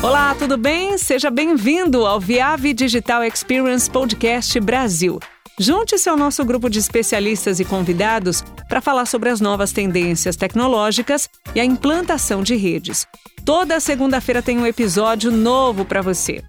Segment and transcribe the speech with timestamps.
[0.00, 0.96] Olá, tudo bem?
[0.96, 5.18] Seja bem-vindo ao Viave Digital Experience Podcast Brasil.
[5.58, 11.28] Junte-se ao nosso grupo de especialistas e convidados para falar sobre as novas tendências tecnológicas
[11.52, 13.08] e a implantação de redes.
[13.44, 16.44] Toda segunda-feira tem um episódio novo para você.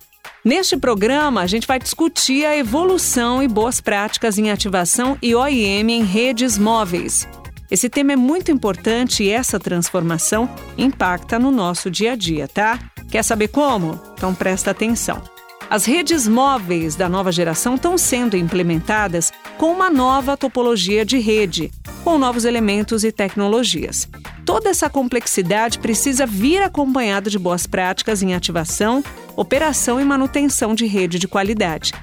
[0.45, 5.89] Neste programa, a gente vai discutir a evolução e boas práticas em ativação e OIM
[5.89, 7.27] em redes móveis.
[7.71, 10.47] Esse tema é muito importante e essa transformação
[10.77, 12.79] impacta no nosso dia a dia, tá?
[13.09, 13.99] Quer saber como?
[14.13, 15.21] Então presta atenção.
[15.69, 21.71] As redes móveis da nova geração estão sendo implementadas com uma nova topologia de rede,
[22.03, 24.07] com novos elementos e tecnologias.
[24.45, 29.03] Toda essa complexidade precisa vir acompanhada de boas práticas em ativação,
[29.35, 31.93] operação e manutenção de rede de qualidade.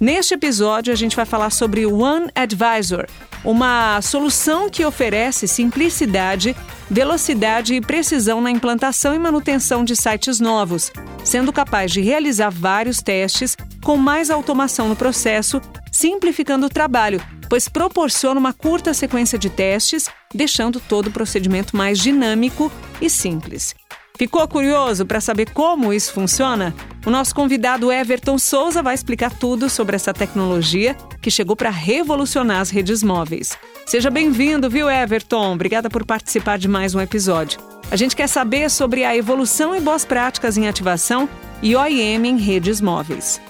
[0.00, 3.06] Neste episódio, a gente vai falar sobre One Advisor,
[3.44, 6.56] uma solução que oferece simplicidade,
[6.90, 10.90] velocidade e precisão na implantação e manutenção de sites novos,
[11.24, 15.60] sendo capaz de realizar vários testes com mais automação no processo,
[15.92, 22.00] simplificando o trabalho, pois proporciona uma curta sequência de testes, deixando todo o procedimento mais
[22.00, 23.76] dinâmico e simples.
[24.16, 26.72] Ficou curioso para saber como isso funciona?
[27.04, 32.60] O nosso convidado Everton Souza vai explicar tudo sobre essa tecnologia que chegou para revolucionar
[32.60, 33.58] as redes móveis.
[33.84, 35.54] Seja bem-vindo, viu, Everton?
[35.54, 37.58] Obrigada por participar de mais um episódio.
[37.90, 41.28] A gente quer saber sobre a evolução e boas práticas em ativação
[41.60, 43.42] e OIM em redes móveis.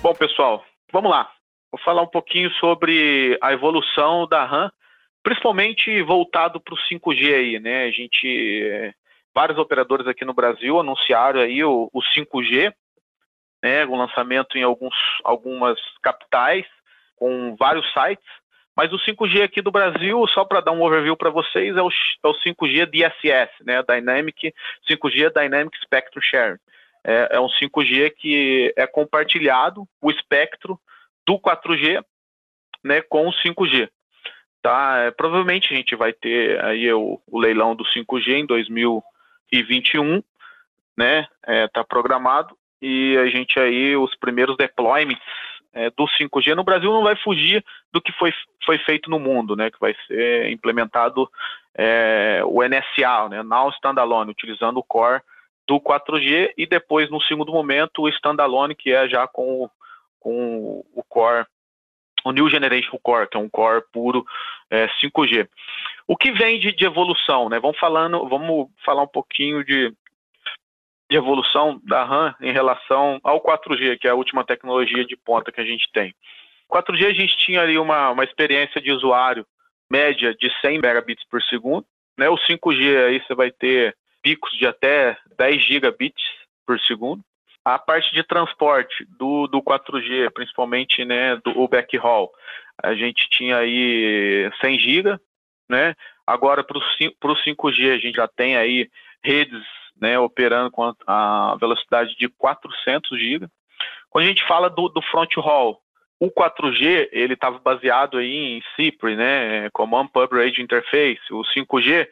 [0.00, 1.32] Bom, pessoal, vamos lá.
[1.72, 4.70] Vou falar um pouquinho sobre a evolução da RAM,
[5.24, 7.86] principalmente voltado para o 5G aí, né?
[7.86, 8.94] A gente
[9.34, 12.72] vários operadores aqui no Brasil anunciaram aí o, o 5G,
[13.62, 16.66] né, o lançamento em alguns, algumas capitais,
[17.16, 18.26] com vários sites,
[18.76, 21.88] mas o 5G aqui do Brasil, só para dar um overview para vocês, é o,
[21.88, 24.52] é o 5G DSS, né, Dynamic,
[24.90, 26.58] 5G Dynamic Spectrum Sharing.
[27.04, 30.80] É, é um 5G que é compartilhado, o espectro
[31.26, 32.02] do 4G
[32.82, 33.88] né, com o 5G.
[34.62, 34.98] Tá?
[34.98, 39.02] É, provavelmente a gente vai ter aí o, o leilão do 5G em 2000,
[39.52, 40.22] 2021,
[40.96, 41.20] né?
[41.20, 45.22] Está é, tá programado e a gente aí os primeiros deployments
[45.72, 48.32] é, do 5G no Brasil não vai fugir do que foi,
[48.64, 49.70] foi feito no mundo, né?
[49.70, 51.30] Que vai ser implementado
[51.74, 53.42] é, o NSA, né?
[53.42, 55.22] Now Standalone, utilizando o core
[55.66, 59.70] do 4G e depois no segundo momento o standalone que é já com,
[60.18, 61.46] com o core
[62.24, 64.24] o New Generation Core, que é um core puro
[64.70, 65.48] é, 5G.
[66.06, 67.58] O que vem de, de, evolução, né?
[67.60, 69.90] Vamos falando, vamos falar um pouquinho de,
[71.10, 75.52] de evolução da RAM em relação ao 4G, que é a última tecnologia de ponta
[75.52, 76.14] que a gente tem.
[76.70, 79.46] 4G a gente tinha ali uma, uma experiência de usuário
[79.90, 81.86] média de 100 megabits por segundo,
[82.18, 82.28] né?
[82.30, 86.22] O 5G aí você vai ter picos de até 10 gigabits
[86.66, 87.22] por segundo.
[87.64, 92.30] A parte de transporte do, do 4G, principalmente né, do backhaul,
[92.82, 95.20] a gente tinha aí 100 GB,
[95.72, 95.94] né?
[96.26, 98.88] Agora para o 5G a gente já tem aí
[99.24, 99.62] redes
[100.00, 103.48] né, operando com a velocidade de 400 GB.
[104.10, 105.80] Quando a gente fala do, do front haul,
[106.20, 111.20] o 4G ele estava baseado aí em CIPRI, né, Command Public Radio Interface.
[111.30, 112.06] O 5G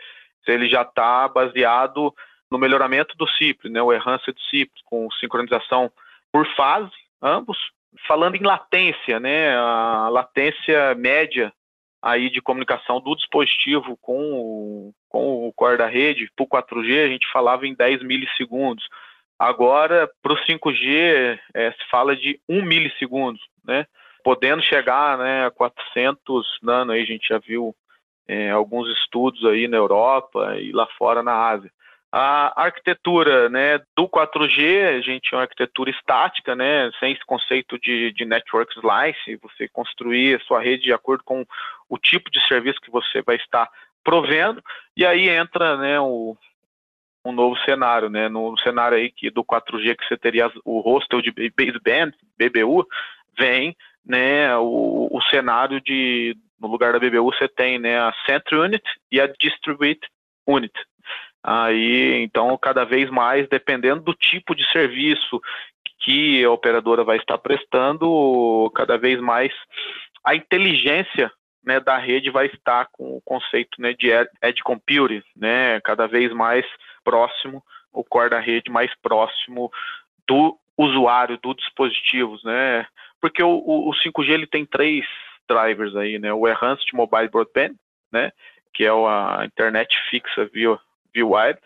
[0.47, 2.13] ele já está baseado
[2.51, 5.93] no melhoramento do CIPRI, né, o Enhanced CIPRI, com sincronização
[6.33, 6.91] por fase,
[7.23, 7.59] ambos.
[8.07, 11.53] Falando em latência, né, a latência média
[12.03, 17.05] aí de comunicação do dispositivo com o, com o core da rede, para o 4G,
[17.05, 18.89] a gente falava em 10 milissegundos.
[19.39, 23.87] Agora, para o 5G, é, se fala de 1 milissegundos, né?
[24.23, 27.75] Podendo chegar né, a 400 nano, aí a gente já viu
[28.29, 31.71] é, alguns estudos aí na Europa e lá fora na Ásia.
[32.13, 37.79] A arquitetura né, do 4G, a gente é uma arquitetura estática, né, sem esse conceito
[37.79, 41.47] de, de network slice, você construir a sua rede de acordo com
[41.89, 43.69] o tipo de serviço que você vai estar
[44.03, 44.61] provendo,
[44.97, 46.37] e aí entra né, o,
[47.25, 51.23] um novo cenário, né, no cenário aí que do 4G que você teria o hostel
[51.23, 52.89] de baseband, BBU,
[53.39, 58.59] vem né, o, o cenário de, no lugar da BBU você tem né, a Center
[58.59, 58.83] Unit
[59.13, 60.09] e a Distribute
[60.47, 60.73] Unit,
[61.43, 65.41] Aí, então, cada vez mais, dependendo do tipo de serviço
[66.01, 69.53] que a operadora vai estar prestando, cada vez mais
[70.25, 71.31] a inteligência
[71.65, 74.11] né, da rede vai estar com o conceito né, de
[74.43, 76.65] edge computing, né, cada vez mais
[77.05, 79.71] próximo, o core da rede mais próximo
[80.27, 82.87] do usuário, do dispositivo, né,
[83.21, 85.05] porque o, o 5G ele tem três
[85.49, 87.75] drivers aí, né, o Enhanced Mobile Broadband,
[88.11, 88.33] né,
[88.73, 90.79] que é a internet fixa via
[91.13, 91.61] via wireless,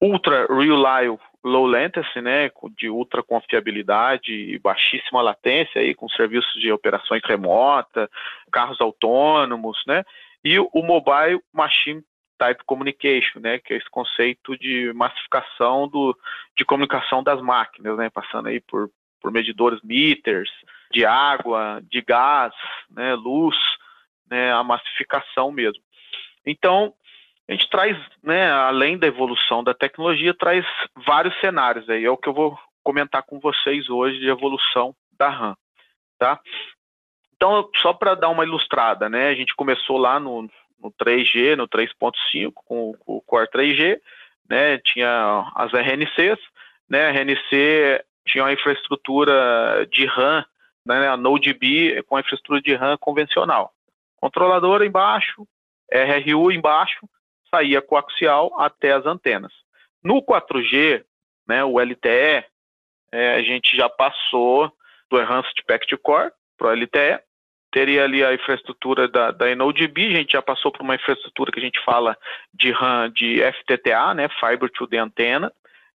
[0.00, 6.72] ultra reliable low latency, né, de ultra confiabilidade e baixíssima latência aí com serviços de
[6.72, 8.10] operações remota,
[8.50, 10.04] carros autônomos, né,
[10.42, 12.02] e o mobile machine
[12.38, 16.16] type communication, né, que é esse conceito de massificação do,
[16.56, 20.50] de comunicação das máquinas, né, passando aí por, por medidores meters,
[20.90, 22.54] de água, de gás,
[22.90, 23.56] né, luz,
[24.30, 25.82] né, a massificação mesmo.
[26.46, 26.94] Então,
[27.48, 30.64] a gente traz, né, além da evolução da tecnologia, traz
[31.06, 32.04] vários cenários aí.
[32.04, 35.56] É o que eu vou comentar com vocês hoje de evolução da RAM,
[36.18, 36.40] tá?
[37.36, 40.42] Então, só para dar uma ilustrada, né, a gente começou lá no,
[40.82, 44.00] no 3G, no 3.5, com, com, o Core 3G,
[44.48, 46.38] né, tinha as RNCs,
[46.88, 50.44] né, a RNC tinha uma infraestrutura de RAM,
[50.86, 53.72] né, a NodeB com a infraestrutura de RAM convencional.
[54.16, 55.46] Controlador embaixo,
[55.92, 57.06] RRU embaixo,
[57.54, 59.52] saía coaxial até as antenas.
[60.02, 61.04] No 4G,
[61.46, 62.44] né, o LTE,
[63.12, 64.72] é, a gente já passou
[65.08, 67.20] do Enhanced Packet Core para o LTE,
[67.70, 71.58] teria ali a infraestrutura da, da NodeB, a gente já passou por uma infraestrutura que
[71.58, 72.16] a gente fala
[72.52, 75.52] de RAM de FTTA, né, Fiber to the Antenna,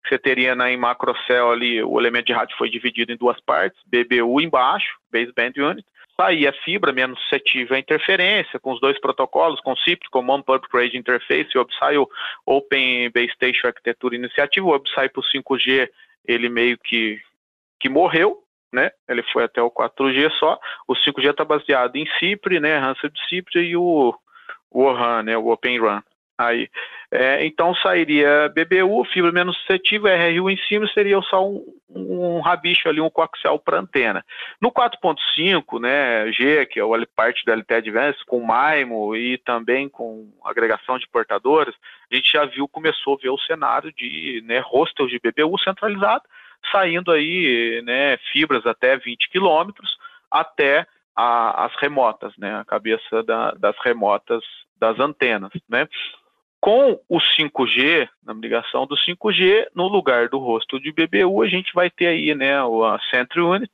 [0.07, 3.80] você teria na, em macrocell ali, o elemento de rádio foi dividido em duas partes,
[3.86, 5.86] BBU embaixo, Baseband Unit,
[6.19, 11.00] saía fibra menos suscetível à interferência, com os dois protocolos, com CIP, Common Public Radio
[11.00, 12.10] Interface, e o OBSAI, o
[12.46, 15.90] Open Base Station Arquitetura Iniciativa, o OBSAI para o 5G,
[16.25, 17.19] ele meio que,
[17.80, 18.44] que morreu,
[18.74, 18.92] né?
[19.08, 20.60] Ele foi até o 4G só.
[20.88, 22.78] O 5G está baseado em CIPRE, né?
[22.78, 24.13] Hansel de CIPRE e o,
[24.70, 25.38] o ORAN, né?
[25.38, 26.04] O Open RAN.
[26.38, 26.69] Aí,
[27.10, 32.88] é, então sairia BBU, fibra menos suscetível, RRU em cima seria só um, um rabicho
[32.88, 34.24] ali, um coaxial para antena.
[34.62, 39.89] No 4.5, né, G, que é o parte do LTE Advanced, com MIMO e também
[39.89, 41.74] com agregação de portadores,
[42.12, 46.24] a gente já viu, começou a ver o cenário de né, hostels de BBU centralizado,
[46.72, 49.98] saindo aí né, fibras até 20 quilômetros
[50.30, 50.86] até
[51.16, 54.44] a, as remotas, né, a cabeça da, das remotas
[54.80, 55.88] das antenas, né.
[56.59, 61.71] Com o 5G, na ligação do 5G, no lugar do rosto de BBU, a gente
[61.74, 63.71] vai ter aí né, a Central Unit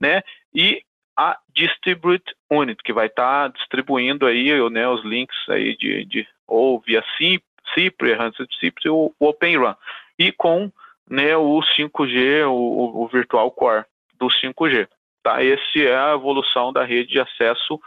[0.00, 0.22] né,
[0.52, 0.82] e
[1.16, 6.28] a Distribute Unit, que vai estar tá distribuindo aí né, os links aí de, de
[6.46, 8.16] ou via CIPRE,
[8.60, 9.74] CIPRE ou Open Run.
[10.18, 10.70] E com
[11.08, 13.84] né, o 5G, o, o Virtual Core
[14.18, 14.88] do 5G.
[15.22, 15.42] Tá?
[15.42, 17.80] Essa é a evolução da rede de acesso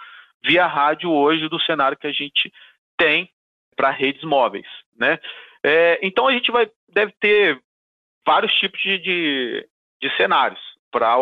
[0.43, 2.51] via rádio hoje do cenário que a gente
[2.97, 3.29] tem
[3.77, 5.19] para redes móveis, né?
[5.63, 7.62] É, então a gente vai deve ter
[8.25, 9.69] vários tipos de, de,
[10.01, 10.59] de cenários
[10.91, 11.15] para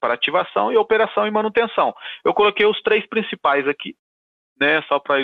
[0.00, 1.94] para ativação e operação e manutenção.
[2.24, 3.94] Eu coloquei os três principais aqui,
[4.58, 4.82] né?
[4.82, 5.18] Só para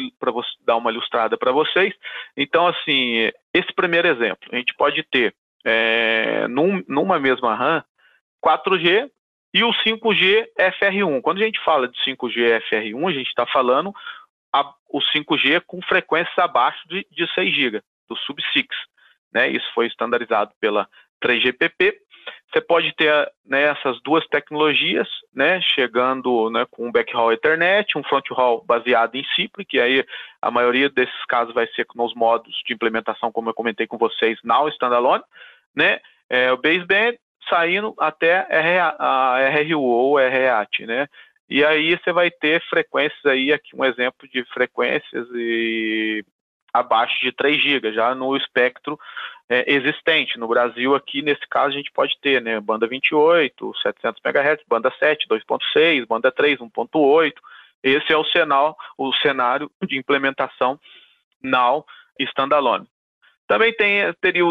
[0.66, 1.94] dar uma ilustrada para vocês.
[2.36, 5.34] Então assim, esse primeiro exemplo, a gente pode ter
[5.64, 7.84] é, num, numa mesma RAM
[8.44, 9.08] 4G
[9.54, 11.20] e o 5G FR1.
[11.20, 13.92] Quando a gente fala de 5G FR1, a gente está falando
[14.52, 18.66] a, o 5G com frequências abaixo de, de 6 GB, do sub-6.
[19.32, 19.48] Né?
[19.48, 20.88] Isso foi estandarizado pela
[21.24, 21.94] 3GPP.
[22.52, 28.04] Você pode ter né, essas duas tecnologias, né, chegando né, com um backhaul Ethernet, um
[28.04, 30.04] fronthaul baseado em CIPRE, que aí
[30.40, 34.38] a maioria desses casos vai ser nos modos de implementação, como eu comentei com vocês,
[34.44, 35.24] now standalone,
[35.74, 35.98] né,
[36.28, 37.16] é, o baseband
[37.48, 38.46] saindo até
[38.98, 41.08] a RRU ou REAT, né,
[41.48, 46.24] e aí você vai ter frequências aí, aqui um exemplo de frequências e
[46.72, 48.98] abaixo de 3 GB, já no espectro
[49.48, 50.38] é, existente.
[50.38, 54.90] No Brasil, aqui, nesse caso, a gente pode ter né, banda 28, 700 MHz, banda
[54.98, 57.32] 7, 2.6, banda 3, 1.8.
[57.82, 60.80] Esse é o, cenário, o cenário de implementação
[61.42, 61.84] now
[62.18, 62.86] standalone.
[63.46, 64.44] Também tem, teria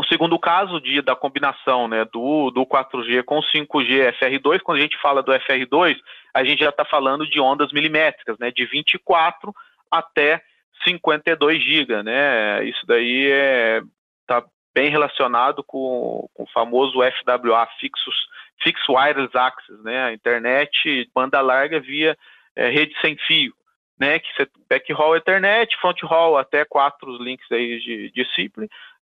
[0.00, 4.80] o segundo caso de, da combinação né, do, do 4G com 5G FR2, quando a
[4.80, 5.94] gente fala do FR2,
[6.32, 9.54] a gente já está falando de ondas milimétricas, né, de 24
[9.90, 10.42] até
[10.84, 12.02] 52 GB.
[12.02, 12.64] Né?
[12.64, 18.14] Isso daí está é, tá bem relacionado com, com, o famoso FWA, fixos,
[18.62, 20.04] Fixed Wireless Access, né?
[20.04, 22.16] a internet banda larga via
[22.56, 23.52] é, rede sem fio.
[23.98, 28.66] Né, que você backhaul Ethernet, fronthaul até quatro links aí de, de CIPRE,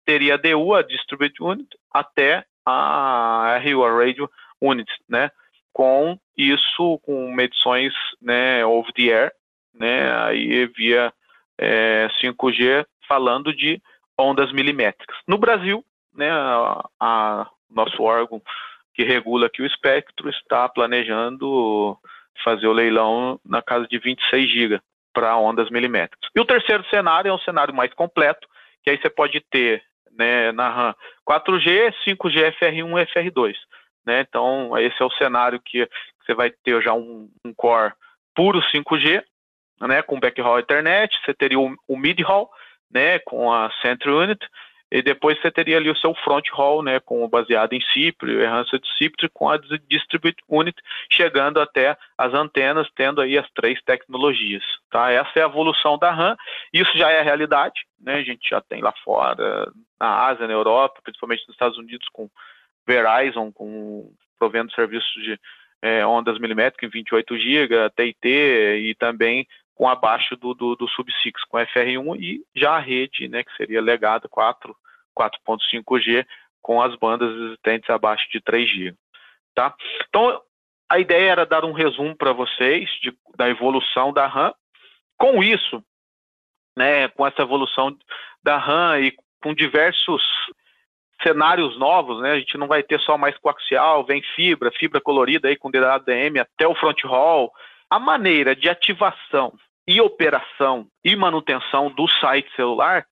[0.05, 4.29] teria a DU, a Distributed Unit, até a RU, a Radio
[4.62, 5.29] Unit, né?
[5.74, 9.31] Com isso, com medições né, over the air,
[9.74, 10.12] né?
[10.24, 11.13] Aí via
[11.57, 13.81] é, 5G falando de
[14.17, 15.17] ondas milimétricas.
[15.27, 15.83] No Brasil,
[16.13, 18.41] né, a, a, nosso órgão
[18.93, 21.97] que regula aqui o espectro está planejando
[22.43, 24.81] fazer o leilão na casa de 26 GB
[25.13, 26.29] para ondas milimétricas.
[26.35, 28.47] E o terceiro cenário é um cenário mais completo,
[28.83, 29.83] que aí você pode ter
[30.17, 30.95] né, na RAM
[31.27, 33.55] 4G, 5G FR1 e FR2.
[34.05, 34.22] Né?
[34.22, 35.88] Então, esse é o cenário que
[36.24, 37.93] você vai ter já um, um core
[38.36, 39.24] puro 5G,
[39.81, 42.50] né, com backhaul Ethernet, você teria o, o mid-haul,
[42.91, 44.48] né, com a Central Unit,
[44.92, 48.82] e depois você teria ali o seu front haul, né, com baseado em CIPRI, Enhanced
[48.98, 49.58] CIPRI, com a
[49.89, 50.80] Distribute Unit,
[51.12, 55.12] chegando até as antenas, tendo aí as três tecnologias, tá?
[55.12, 56.38] Essa é a evolução da RAM,
[56.72, 61.01] isso já é realidade, né, a gente já tem lá fora, na Ásia, na Europa,
[61.04, 62.30] principalmente nos Estados Unidos, com
[62.88, 65.39] Verizon, com provendo serviços de
[65.82, 71.34] é, ondas milimétricas em 28 GB, TIT e também com abaixo do, do, do sub-6,
[71.50, 74.75] com FR1 e já a rede, né, que seria legada 4,
[75.17, 76.25] 4.5G
[76.62, 78.98] com as bandas existentes abaixo de 3 GB.
[79.53, 79.75] Tá?
[80.08, 80.41] Então,
[80.89, 84.53] a ideia era dar um resumo para vocês de, da evolução da RAM.
[85.17, 85.84] Com isso,
[86.77, 87.96] né, com essa evolução
[88.44, 90.22] da RAM e com diversos
[91.22, 95.48] cenários novos, né, a gente não vai ter só mais coaxial, vem fibra, fibra colorida
[95.48, 97.51] aí com DWDM até o front haul,
[97.89, 103.06] a maneira de ativação e operação e manutenção do site celular,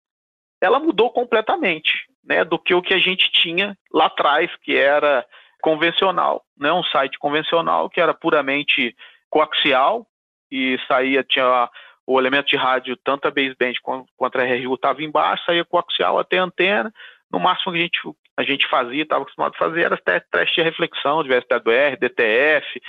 [0.62, 5.26] ela mudou completamente, né, do que o que a gente tinha lá atrás, que era
[5.62, 8.96] convencional, né, um site convencional que era puramente
[9.30, 10.08] coaxial
[10.52, 11.70] e saía tinha
[12.06, 13.74] o elemento de rádio tanto a baseband
[14.18, 16.94] quanto a RRU estava embaixo, saía coaxial até a antena,
[17.32, 18.00] no máximo que a gente,
[18.38, 22.82] a gente fazia, estava acostumado a fazer, era testes de reflexão de VSTWR, DTF,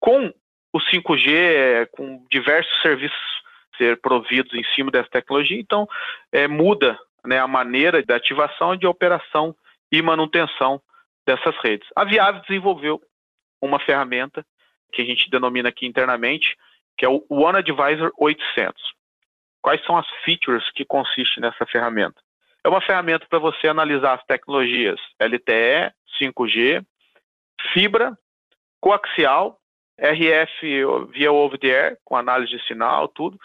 [0.00, 0.32] com
[0.72, 3.38] o 5G com diversos serviços
[3.76, 5.88] ser providos em cima dessa tecnologia, então
[6.32, 9.54] é, muda né, a maneira de ativação, de operação
[9.90, 10.80] e manutenção
[11.26, 11.88] dessas redes.
[11.94, 13.00] A Viave desenvolveu
[13.62, 14.44] uma ferramenta
[14.92, 16.56] que a gente denomina aqui internamente,
[16.96, 18.82] que é o One Advisor 800.
[19.62, 22.20] Quais são as features que consiste nessa ferramenta?
[22.64, 26.84] É uma ferramenta para você analisar as tecnologias LTE, 5G,
[27.72, 28.16] fibra,
[28.80, 29.58] coaxial
[29.98, 33.38] RF via over the air, com análise de sinal, tudo.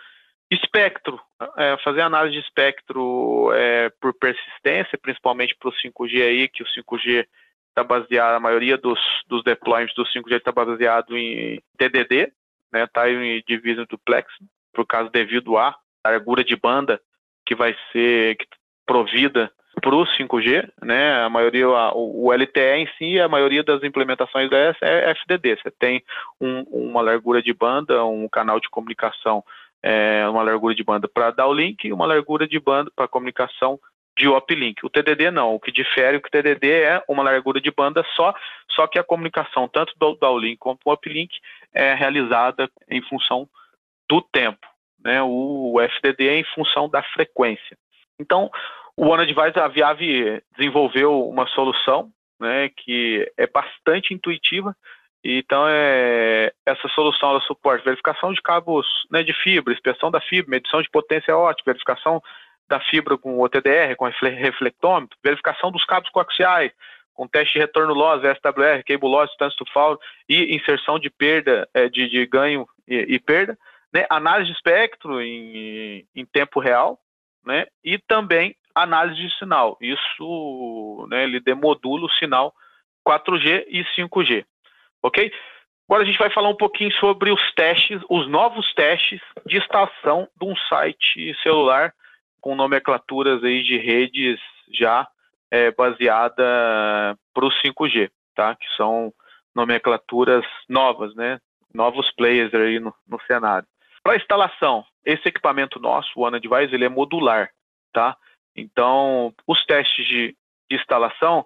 [0.51, 1.19] Espectro,
[1.57, 6.65] é, fazer análise de espectro é, por persistência, principalmente para o 5G aí, que o
[6.65, 7.25] 5G
[7.69, 12.31] está baseado, a maioria dos, dos deployments do 5G está baseado em TDD,
[12.72, 13.05] né, tá
[13.48, 14.31] Division Duplex,
[14.72, 17.01] por causa devido à largura de banda
[17.45, 18.38] que vai ser
[18.86, 19.51] provida
[19.84, 21.25] para o 5G, né?
[21.25, 24.50] A maioria, o, o, LTE em si, a maioria das implementações
[24.82, 25.58] é FDD.
[25.58, 26.02] Você tem
[26.40, 29.44] um, uma largura de banda, um canal de comunicação,
[29.84, 33.78] é, uma largura de banda para downlink e uma largura de banda para comunicação
[34.18, 34.86] de uplink.
[34.86, 35.54] O TDD não.
[35.54, 38.34] O que difere o que o TDD é uma largura de banda só,
[38.72, 41.36] só que a comunicação tanto do downlink quanto do uplink
[41.74, 43.50] é realizada em função
[44.10, 44.66] do tempo.
[45.04, 45.22] Né?
[45.22, 47.78] O, o FDD é em função da frequência.
[48.18, 48.50] Então,
[48.96, 54.76] o OneAdvisor, a Viave desenvolveu uma solução né, que é bastante intuitiva.
[55.24, 60.52] Então, é, essa solução ela suporta verificação de cabos né, de fibra, inspeção da fibra,
[60.52, 62.22] medição de potência ótica, verificação
[62.68, 66.72] da fibra com OTDR, com reflectômetro, verificação dos cabos coaxiais,
[67.14, 71.70] com teste de retorno loss, SWR, cable loss, distância to fall e inserção de perda,
[71.74, 73.58] é, de, de ganho e, e perda,
[73.94, 77.00] né, análise de espectro em, em tempo real,
[77.46, 79.77] né, e também análise de sinal.
[79.82, 82.53] Isso, né, ele demodula o sinal
[83.08, 84.46] 4G e 5G,
[85.01, 85.32] ok?
[85.88, 90.27] Agora a gente vai falar um pouquinho sobre os testes, os novos testes de estação
[90.39, 91.94] de um site celular
[92.39, 94.39] com nomenclaturas aí de redes
[94.72, 95.08] já
[95.51, 96.44] é, baseada
[97.34, 98.56] para o 5G, tá?
[98.56, 99.13] Que são
[99.53, 101.39] nomenclaturas novas, né?
[101.74, 103.68] Novos players aí no, no cenário.
[104.01, 107.50] Para instalação, esse equipamento nosso, o OneAdvise, ele é modular,
[107.94, 108.18] tá?
[108.55, 110.36] Então, os testes de,
[110.69, 111.45] de instalação,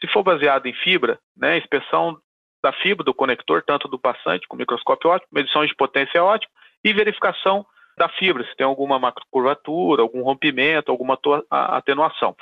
[0.00, 2.18] se for baseado em fibra, né, inspeção
[2.62, 6.92] da fibra do conector, tanto do passante com microscópio óptico, medição de potência ótica e
[6.92, 11.18] verificação da fibra, se tem alguma macrocurvatura, algum rompimento, alguma
[11.50, 12.36] atenuação.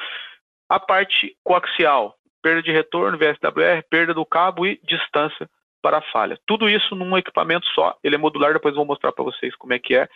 [0.69, 5.49] A parte coaxial, perda de retorno, VSWR, perda do cabo e distância
[5.81, 6.39] para a falha.
[6.47, 9.79] Tudo isso num equipamento só, ele é modular, depois vou mostrar para vocês como é
[9.79, 10.09] que é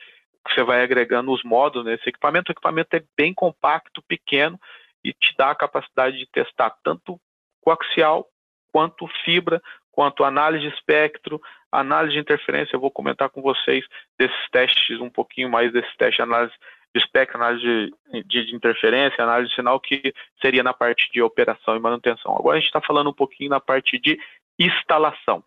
[0.46, 2.50] você vai agregando os modos nesse equipamento.
[2.50, 4.58] O equipamento é bem compacto, pequeno
[5.04, 7.20] e te dá a capacidade de testar tanto
[7.60, 8.26] coaxial
[8.72, 11.40] quanto fibra, quanto análise de espectro,
[11.72, 12.76] análise de interferência.
[12.76, 13.84] Eu vou comentar com vocês
[14.18, 16.54] desses testes, um pouquinho mais desses testes de análise
[16.94, 21.20] de espectro, análise de, de, de, interferência, análise de sinal, que seria na parte de
[21.20, 22.34] operação e manutenção.
[22.36, 24.18] Agora a gente está falando um pouquinho na parte de
[24.58, 25.44] instalação.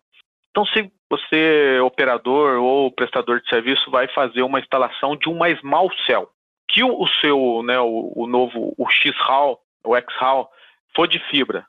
[0.52, 5.90] Então, se você, operador ou prestador de serviço, vai fazer uma instalação de uma small
[6.06, 6.28] cell,
[6.68, 10.50] que o, seu, né, o, o novo, o X-HAL, o X-HAL,
[10.94, 11.66] for de fibra,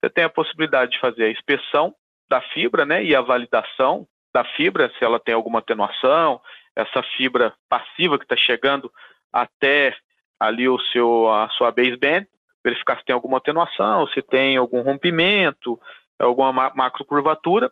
[0.00, 1.94] você tem a possibilidade de fazer a inspeção
[2.28, 6.40] da fibra, né, e a validação da fibra, se ela tem alguma atenuação,
[6.74, 8.90] essa fibra passiva que está chegando
[9.32, 9.94] até
[10.40, 12.26] ali o seu, a sua baseband,
[12.64, 15.78] verificar se tem alguma atenuação, se tem algum rompimento,
[16.18, 17.70] alguma macrocurvatura.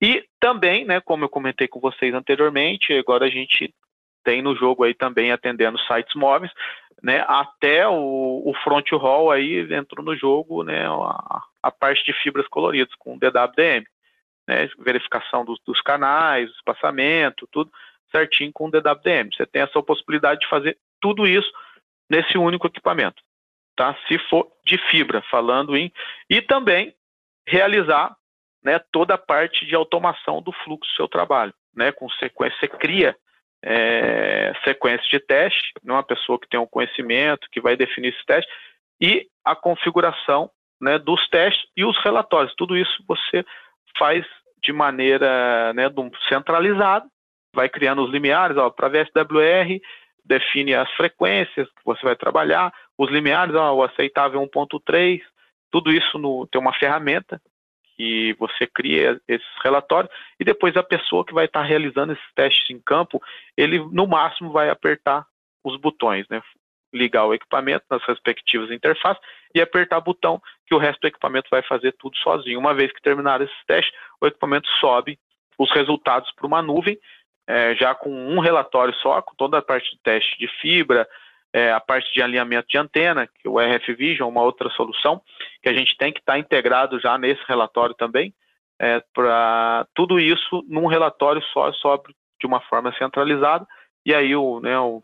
[0.00, 3.74] E também, né, como eu comentei com vocês anteriormente, agora a gente
[4.22, 6.52] tem no jogo aí também atendendo sites móveis,
[7.02, 12.12] né, até o, o front roll aí entrou no jogo, né, a, a parte de
[12.12, 13.86] fibras coloridas com DWDM,
[14.46, 17.70] né, verificação dos, dos canais, espaçamento, tudo
[18.10, 19.30] certinho com DWDM.
[19.32, 21.50] Você tem essa possibilidade de fazer tudo isso
[22.08, 23.22] nesse único equipamento,
[23.76, 23.96] tá?
[24.06, 25.92] Se for de fibra, falando em
[26.30, 26.94] e também
[27.46, 28.16] realizar,
[28.66, 31.92] né, toda a parte de automação do fluxo do seu trabalho, né?
[31.92, 33.16] Com sequência, você cria
[33.62, 38.26] é, sequência de teste, né, uma pessoa que tem um conhecimento, que vai definir esse
[38.26, 38.50] teste,
[39.00, 42.52] e a configuração né, dos testes e os relatórios.
[42.56, 43.44] Tudo isso você
[43.96, 44.26] faz
[44.60, 45.84] de maneira né,
[46.28, 47.06] centralizada,
[47.54, 49.80] vai criando os limiares para VSWR,
[50.24, 55.22] define as frequências que você vai trabalhar, os limiares, ó, o aceitável 1.3,
[55.70, 57.40] tudo isso no, tem uma ferramenta
[57.96, 62.70] que você cria esses relatórios e depois a pessoa que vai estar realizando esses testes
[62.70, 63.22] em campo,
[63.56, 65.24] ele no máximo vai apertar
[65.64, 66.42] os botões, né?
[66.92, 69.22] Ligar o equipamento nas respectivas interfaces
[69.54, 72.58] e apertar o botão que o resto do equipamento vai fazer tudo sozinho.
[72.58, 75.18] Uma vez que terminar esses testes, o equipamento sobe
[75.58, 76.98] os resultados para uma nuvem,
[77.46, 81.08] é, já com um relatório só, com toda a parte de teste de fibra,
[81.56, 85.22] é, a parte de alinhamento de antena, que o RF Vision, uma outra solução,
[85.62, 88.34] que a gente tem que estar tá integrado já nesse relatório também,
[88.78, 93.66] é, para tudo isso num relatório só, sobre de uma forma centralizada,
[94.04, 95.02] e aí o, né, o,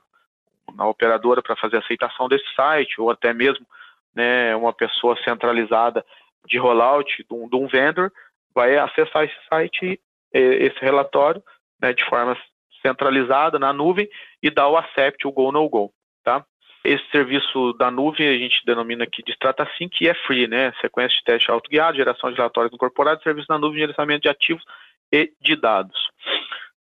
[0.76, 3.66] a operadora para fazer a aceitação desse site, ou até mesmo
[4.14, 6.04] né, uma pessoa centralizada
[6.46, 8.12] de rollout de um, de um vendor,
[8.54, 9.98] vai acessar esse site,
[10.30, 11.42] esse relatório,
[11.80, 12.36] né, de forma
[12.82, 14.06] centralizada na nuvem
[14.42, 15.90] e dar o accept, o go no go.
[16.22, 16.44] Tá?
[16.84, 20.72] Esse serviço da nuvem a gente denomina aqui de Strata Sync e é free, né?
[20.80, 24.64] Sequência de teste autoguiado, geração de relatórios incorporados, serviço na nuvem, gerenciamento de ativos
[25.12, 26.10] e de dados.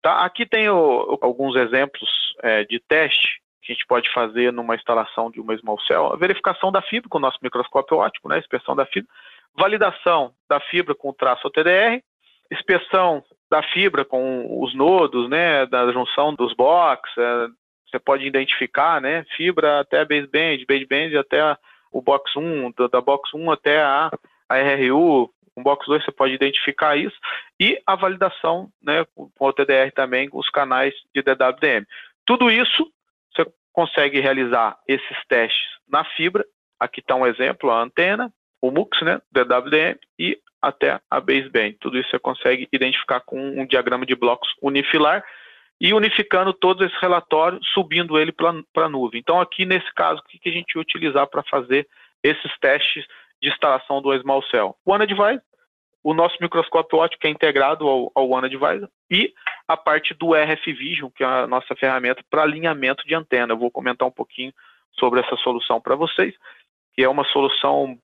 [0.02, 0.24] Tá?
[0.24, 2.08] Aqui tem o, alguns exemplos
[2.42, 6.12] é, de teste que a gente pode fazer numa instalação de uma Small Cell.
[6.12, 8.38] A verificação da fibra com o nosso microscópio óptico, né?
[8.38, 9.10] inspeção da fibra.
[9.58, 12.02] Validação da fibra com o traço OTDR.
[12.52, 15.66] Inspeção da fibra com os nodos, né?
[15.66, 17.48] Da junção dos box, é,
[17.88, 21.56] você pode identificar, né, fibra até baseband, baseband até
[21.90, 24.10] o box 1, da, box 1 até a,
[24.48, 27.16] a RRU, com box 2 você pode identificar isso,
[27.58, 31.86] e a validação, né, com o TDR também, os canais de DWDM.
[32.24, 32.90] Tudo isso
[33.34, 36.44] você consegue realizar esses testes na fibra,
[36.78, 41.74] aqui está um exemplo, a antena, o MUX, né, DWDM, e até a baseband.
[41.80, 45.24] Tudo isso você consegue identificar com um diagrama de blocos unifilar,
[45.80, 49.20] e unificando todos esses relatórios, subindo ele para a nuvem.
[49.20, 51.86] Então, aqui nesse caso, o que, que a gente utilizar para fazer
[52.22, 53.04] esses testes
[53.40, 54.76] de instalação do Small Cell?
[54.84, 55.40] O OneAdvisor,
[56.02, 59.34] o nosso microscópio óptico é integrado ao, ao OneAdvisor e
[59.68, 63.52] a parte do RF Vision, que é a nossa ferramenta para alinhamento de antena.
[63.52, 64.52] Eu vou comentar um pouquinho
[64.98, 66.34] sobre essa solução para vocês,
[66.94, 67.98] que é uma solução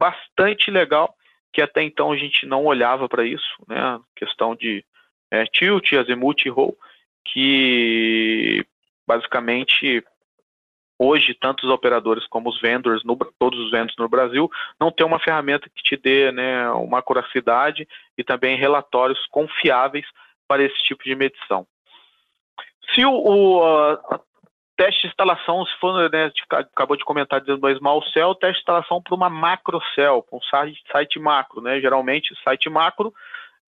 [0.00, 1.14] bastante legal,
[1.52, 4.00] que até então a gente não olhava para isso, né?
[4.16, 4.84] Questão de
[5.30, 6.76] é, tilt, azimuth e roll,
[7.24, 8.64] que
[9.06, 10.04] basicamente
[10.98, 14.50] hoje tanto os operadores como os vendors, no, todos os vendors no Brasil,
[14.80, 20.06] não tem uma ferramenta que te dê né, uma acuracidade e também relatórios confiáveis
[20.46, 21.66] para esse tipo de medição.
[22.94, 23.98] Se o, o
[24.76, 28.60] teste de instalação, se for, né, acabou de comentar dizendo do Small Cell, teste de
[28.60, 31.80] instalação para uma macro cell, para um site, site macro, né?
[31.80, 33.12] Geralmente, site macro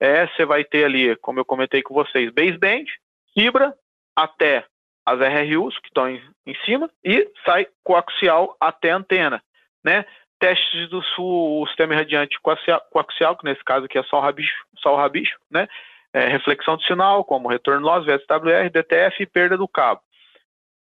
[0.01, 2.87] é, você vai ter ali, como eu comentei com vocês, baseband,
[3.35, 3.75] fibra,
[4.17, 4.65] até
[5.07, 9.43] as RRUs, que estão em, em cima, e sai coaxial até a antena,
[9.85, 10.05] né?
[10.39, 14.95] Testes do o sistema irradiante coaxial, que nesse caso aqui é só o rabicho, só
[14.95, 15.69] o rabicho né?
[16.13, 20.01] É, reflexão de sinal, como retorno loss, VSWR, DTF e perda do cabo.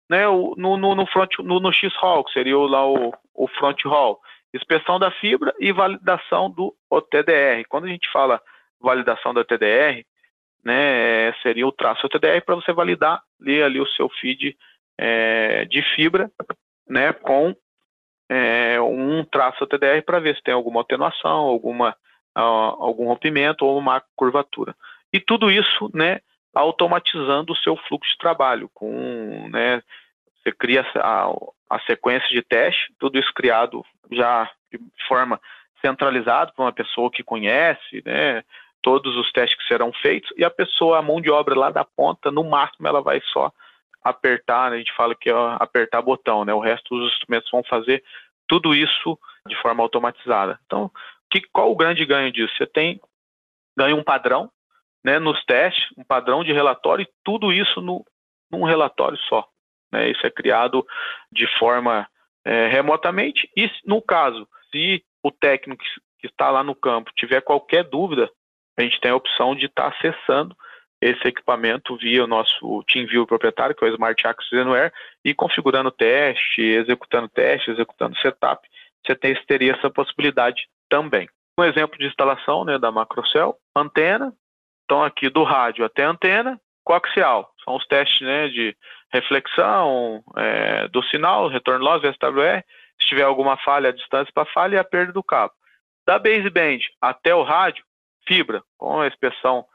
[0.09, 3.83] Né, o, no, no, no, front, no, no X-Hall, que seria lá o, o front
[3.83, 4.21] hall,
[4.53, 7.65] inspeção da fibra e validação do OTDR.
[7.67, 8.41] Quando a gente fala
[8.79, 10.05] validação da TDR,
[10.67, 14.57] né, seria o traço TDR para você validar ler ali o seu feed
[14.97, 16.29] é, de fibra,
[16.89, 17.55] né, com
[18.29, 21.95] é, um traço TDR para ver se tem alguma atenuação, alguma
[22.37, 24.75] uh, algum rompimento ou uma curvatura.
[25.13, 26.19] E tudo isso, né,
[26.53, 29.81] automatizando o seu fluxo de trabalho, com, né,
[30.43, 31.29] você cria a,
[31.69, 35.39] a sequência de teste, tudo isso criado já de forma
[35.81, 38.43] centralizada por uma pessoa que conhece, né,
[38.87, 41.83] todos os testes que serão feitos, e a pessoa, a mão de obra lá da
[41.83, 43.51] ponta, no máximo ela vai só
[44.01, 47.61] apertar, né, a gente fala que é apertar botão, né, o resto dos instrumentos vão
[47.65, 48.01] fazer
[48.47, 50.57] tudo isso de forma automatizada.
[50.65, 50.89] Então,
[51.29, 52.53] que, qual o grande ganho disso?
[52.55, 53.01] Você tem
[53.77, 54.49] ganho um padrão,
[55.03, 58.05] né, nos testes, um padrão de relatório e tudo isso no,
[58.49, 59.45] num relatório só.
[59.91, 60.11] Né?
[60.11, 60.87] Isso é criado
[61.29, 62.07] de forma
[62.45, 65.83] é, remotamente e, no caso, se o técnico
[66.19, 68.31] que está lá no campo tiver qualquer dúvida,
[68.77, 70.55] a gente tem a opção de estar tá acessando
[71.01, 74.91] esse equipamento via o nosso TeamViewer proprietário, que é o Smart Access Anywhere,
[75.23, 78.67] e configurando teste, executando teste, executando setup,
[79.05, 79.15] você
[79.47, 81.29] teria essa possibilidade também.
[81.57, 84.33] Um exemplo de instalação né, da Macrocell, antena,
[84.85, 88.75] então aqui do rádio até a antena, coaxial, são os testes né, de
[89.11, 92.63] reflexão é, do sinal, retorno loss, VSWR,
[92.99, 95.53] se tiver alguma falha, a distância para falha e a perda do cabo.
[96.05, 97.83] Da baseband até o rádio,
[98.27, 99.65] fibra, com a inspeção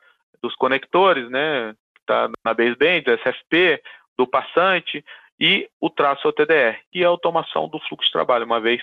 [0.42, 3.82] dos conectores, né, que está na baseband, do SFP,
[4.18, 5.04] do passante
[5.40, 8.82] e o traço OTDR, e a automação do fluxo de trabalho, uma vez